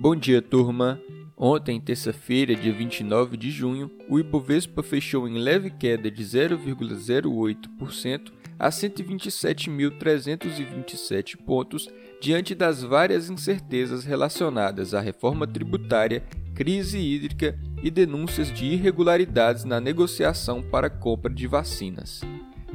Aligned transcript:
Bom 0.00 0.16
dia, 0.16 0.40
turma! 0.40 0.98
Ontem, 1.36 1.78
terça-feira, 1.78 2.56
dia 2.56 2.72
29 2.72 3.36
de 3.36 3.50
junho, 3.50 3.90
o 4.08 4.18
Ibovespa 4.18 4.82
fechou 4.82 5.28
em 5.28 5.36
leve 5.36 5.68
queda 5.68 6.10
de 6.10 6.24
0,08% 6.24 8.32
a 8.58 8.70
127.327 8.70 11.36
pontos, 11.36 11.86
diante 12.18 12.54
das 12.54 12.82
várias 12.82 13.28
incertezas 13.28 14.02
relacionadas 14.02 14.94
à 14.94 15.02
reforma 15.02 15.46
tributária, 15.46 16.24
crise 16.54 16.98
hídrica 16.98 17.58
e 17.82 17.90
denúncias 17.90 18.50
de 18.50 18.64
irregularidades 18.64 19.64
na 19.64 19.82
negociação 19.82 20.62
para 20.62 20.88
compra 20.88 21.30
de 21.30 21.46
vacinas. 21.46 22.22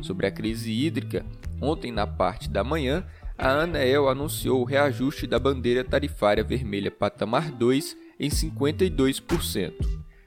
Sobre 0.04 0.28
a 0.28 0.32
crise 0.32 0.72
hídrica, 0.72 1.26
ontem, 1.60 1.92
na 1.92 2.06
parte 2.06 2.48
da 2.48 2.64
manhã, 2.64 3.04
a 3.38 3.64
Anael 3.64 4.10
anunciou 4.10 4.62
o 4.62 4.66
reajuste 4.66 5.28
da 5.28 5.38
bandeira 5.38 5.84
tarifária 5.84 6.44
vermelha 6.44 6.90
patamar 6.90 7.52
2 7.52 7.96
em 8.20 8.30
52%. 8.30 9.74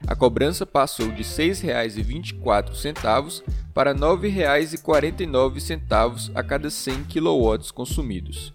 A 0.06 0.14
cobrança 0.14 0.64
passou 0.64 1.08
de 1.08 1.22
R$ 1.22 1.28
6,24 1.28 3.42
para 3.74 3.92
R$ 3.92 3.98
9,49 3.98 6.30
a 6.34 6.42
cada 6.42 6.70
100 6.70 7.04
kW 7.04 7.72
consumidos. 7.74 8.54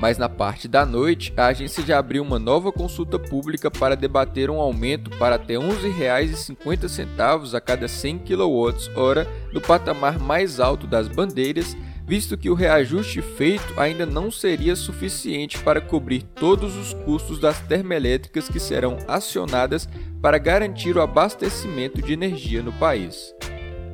Mas 0.00 0.16
na 0.18 0.28
parte 0.28 0.68
da 0.68 0.84
noite, 0.84 1.32
a 1.36 1.46
agência 1.46 1.84
já 1.84 1.98
abriu 1.98 2.22
uma 2.22 2.38
nova 2.38 2.70
consulta 2.72 3.18
pública 3.18 3.70
para 3.70 3.96
debater 3.96 4.50
um 4.50 4.60
aumento 4.60 5.10
para 5.16 5.36
até 5.36 5.54
R$ 5.54 5.64
11,50 5.64 7.54
a 7.54 7.60
cada 7.60 7.88
100 7.88 8.18
kWh 8.18 9.26
no 9.52 9.60
patamar 9.60 10.18
mais 10.18 10.58
alto 10.60 10.86
das 10.86 11.08
bandeiras 11.08 11.76
visto 12.12 12.36
que 12.36 12.50
o 12.50 12.54
reajuste 12.54 13.22
feito 13.22 13.72
ainda 13.80 14.04
não 14.04 14.30
seria 14.30 14.76
suficiente 14.76 15.58
para 15.60 15.80
cobrir 15.80 16.22
todos 16.22 16.76
os 16.76 16.92
custos 16.92 17.40
das 17.40 17.58
termoelétricas 17.60 18.50
que 18.50 18.60
serão 18.60 18.98
acionadas 19.08 19.88
para 20.20 20.36
garantir 20.36 20.94
o 20.94 21.00
abastecimento 21.00 22.02
de 22.02 22.12
energia 22.12 22.62
no 22.62 22.70
país. 22.74 23.34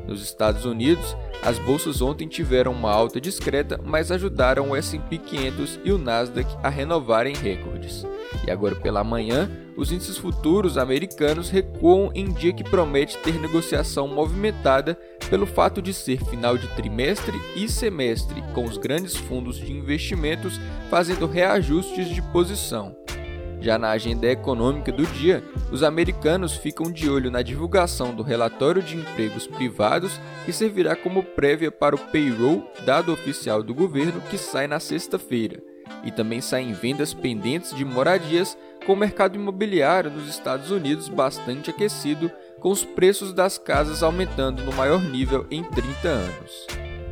Nos 0.04 0.20
Estados 0.20 0.64
Unidos, 0.64 1.16
as 1.44 1.60
bolsas 1.60 2.02
ontem 2.02 2.26
tiveram 2.26 2.72
uma 2.72 2.90
alta 2.90 3.20
discreta, 3.20 3.80
mas 3.84 4.10
ajudaram 4.10 4.70
o 4.70 4.74
S&P 4.74 5.16
500 5.18 5.78
e 5.84 5.92
o 5.92 5.96
Nasdaq 5.96 6.50
a 6.60 6.68
renovarem 6.68 7.36
recordes. 7.36 8.04
E 8.44 8.50
agora 8.50 8.74
pela 8.74 9.04
manhã, 9.04 9.48
os 9.78 9.92
índices 9.92 10.18
futuros 10.18 10.76
americanos 10.76 11.48
recuam 11.48 12.10
em 12.12 12.32
dia 12.32 12.52
que 12.52 12.64
promete 12.64 13.16
ter 13.18 13.40
negociação 13.40 14.08
movimentada 14.08 14.98
pelo 15.30 15.46
fato 15.46 15.80
de 15.80 15.94
ser 15.94 16.18
final 16.24 16.58
de 16.58 16.66
trimestre 16.74 17.40
e 17.54 17.68
semestre, 17.68 18.42
com 18.52 18.64
os 18.64 18.76
grandes 18.76 19.16
fundos 19.16 19.56
de 19.56 19.72
investimentos 19.72 20.60
fazendo 20.90 21.26
reajustes 21.26 22.08
de 22.08 22.20
posição. 22.20 22.96
Já 23.60 23.78
na 23.78 23.90
agenda 23.90 24.26
econômica 24.26 24.90
do 24.90 25.06
dia, 25.06 25.44
os 25.70 25.84
americanos 25.84 26.54
ficam 26.54 26.90
de 26.90 27.08
olho 27.08 27.30
na 27.30 27.42
divulgação 27.42 28.12
do 28.12 28.24
relatório 28.24 28.82
de 28.82 28.96
empregos 28.96 29.46
privados, 29.46 30.20
que 30.44 30.52
servirá 30.52 30.96
como 30.96 31.22
prévia 31.22 31.70
para 31.70 31.94
o 31.94 31.98
payroll, 31.98 32.68
dado 32.84 33.12
oficial 33.12 33.62
do 33.62 33.74
governo, 33.74 34.20
que 34.22 34.38
sai 34.38 34.66
na 34.66 34.80
sexta-feira. 34.80 35.62
E 36.04 36.10
também 36.10 36.40
saem 36.40 36.72
vendas 36.72 37.12
pendentes 37.12 37.74
de 37.74 37.84
moradias, 37.84 38.56
com 38.88 38.94
o 38.94 38.96
mercado 38.96 39.36
imobiliário 39.36 40.10
nos 40.10 40.26
Estados 40.26 40.70
Unidos 40.70 41.10
bastante 41.10 41.68
aquecido, 41.68 42.32
com 42.58 42.70
os 42.70 42.82
preços 42.82 43.34
das 43.34 43.58
casas 43.58 44.02
aumentando 44.02 44.64
no 44.64 44.72
maior 44.72 45.02
nível 45.02 45.46
em 45.50 45.62
30 45.62 46.08
anos 46.08 46.66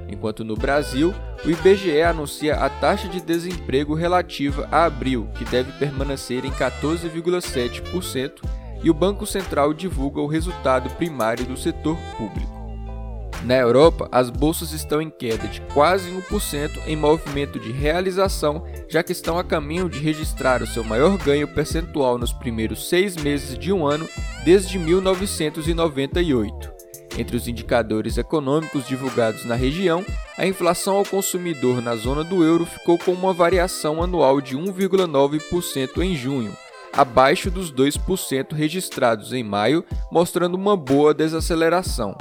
enquanto 0.08 0.44
no 0.44 0.54
Brasil, 0.54 1.12
o 1.44 1.50
IBGE 1.50 2.00
anuncia 2.00 2.54
a 2.54 2.70
taxa 2.70 3.08
de 3.08 3.20
desemprego 3.20 3.92
relativa 3.92 4.68
a 4.70 4.84
abril, 4.84 5.28
que 5.36 5.44
deve 5.44 5.72
permanecer 5.72 6.44
em 6.44 6.50
14,7%, 6.52 8.32
e 8.82 8.88
o 8.88 8.94
Banco 8.94 9.26
Central 9.26 9.74
divulga 9.74 10.20
o 10.20 10.26
resultado 10.26 10.88
primário 10.90 11.44
do 11.44 11.56
setor 11.56 11.98
público. 12.16 12.55
Na 13.44 13.54
Europa, 13.54 14.08
as 14.10 14.30
bolsas 14.30 14.72
estão 14.72 15.00
em 15.00 15.10
queda 15.10 15.46
de 15.46 15.60
quase 15.72 16.10
1% 16.10 16.82
em 16.86 16.96
movimento 16.96 17.60
de 17.60 17.70
realização, 17.70 18.64
já 18.88 19.02
que 19.02 19.12
estão 19.12 19.38
a 19.38 19.44
caminho 19.44 19.88
de 19.88 19.98
registrar 20.00 20.62
o 20.62 20.66
seu 20.66 20.82
maior 20.82 21.16
ganho 21.18 21.46
percentual 21.46 22.18
nos 22.18 22.32
primeiros 22.32 22.88
seis 22.88 23.16
meses 23.16 23.56
de 23.56 23.72
um 23.72 23.86
ano 23.86 24.08
desde 24.44 24.78
1998. 24.78 26.76
Entre 27.18 27.36
os 27.36 27.48
indicadores 27.48 28.18
econômicos 28.18 28.86
divulgados 28.86 29.44
na 29.44 29.54
região, 29.54 30.04
a 30.36 30.46
inflação 30.46 30.96
ao 30.96 31.04
consumidor 31.04 31.80
na 31.80 31.96
zona 31.96 32.22
do 32.22 32.44
euro 32.44 32.66
ficou 32.66 32.98
com 32.98 33.12
uma 33.12 33.32
variação 33.32 34.02
anual 34.02 34.40
de 34.40 34.56
1,9% 34.56 36.02
em 36.02 36.14
junho, 36.14 36.52
abaixo 36.92 37.50
dos 37.50 37.72
2% 37.72 38.52
registrados 38.52 39.32
em 39.32 39.42
maio, 39.42 39.84
mostrando 40.10 40.56
uma 40.56 40.76
boa 40.76 41.14
desaceleração. 41.14 42.16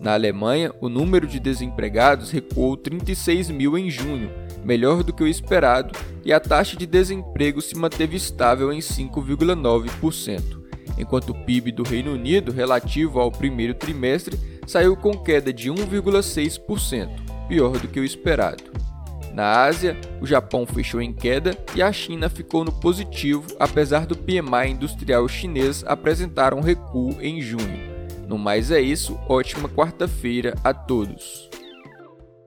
Na 0.00 0.12
Alemanha, 0.14 0.72
o 0.80 0.88
número 0.88 1.26
de 1.26 1.40
desempregados 1.40 2.30
recuou 2.30 2.76
36 2.76 3.50
mil 3.50 3.76
em 3.78 3.90
junho, 3.90 4.30
melhor 4.64 5.02
do 5.02 5.12
que 5.12 5.22
o 5.22 5.28
esperado, 5.28 5.98
e 6.24 6.32
a 6.32 6.40
taxa 6.40 6.76
de 6.76 6.86
desemprego 6.86 7.60
se 7.60 7.76
manteve 7.76 8.16
estável 8.16 8.72
em 8.72 8.78
5,9% 8.78 10.66
enquanto 10.98 11.30
o 11.30 11.34
PIB 11.34 11.72
do 11.72 11.82
Reino 11.82 12.12
Unido 12.12 12.52
relativo 12.52 13.20
ao 13.20 13.30
primeiro 13.30 13.74
trimestre 13.74 14.38
saiu 14.66 14.96
com 14.96 15.16
queda 15.16 15.52
de 15.52 15.70
1,6%, 15.70 17.08
pior 17.48 17.78
do 17.78 17.88
que 17.88 18.00
o 18.00 18.04
esperado. 18.04 18.64
Na 19.32 19.64
Ásia, 19.64 19.96
o 20.20 20.26
Japão 20.26 20.66
fechou 20.66 21.00
em 21.00 21.12
queda 21.12 21.56
e 21.74 21.82
a 21.82 21.92
China 21.92 22.28
ficou 22.28 22.64
no 22.64 22.72
positivo, 22.72 23.44
apesar 23.60 24.06
do 24.06 24.16
PMI 24.16 24.70
industrial 24.70 25.28
chinês 25.28 25.84
apresentar 25.86 26.54
um 26.54 26.60
recuo 26.60 27.16
em 27.20 27.40
junho. 27.40 27.95
No 28.26 28.36
mais 28.36 28.70
é 28.70 28.80
isso, 28.80 29.18
ótima 29.28 29.68
quarta-feira 29.68 30.54
a 30.64 30.74
todos. 30.74 31.48